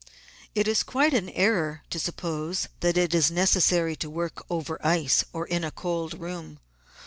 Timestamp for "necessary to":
3.29-4.09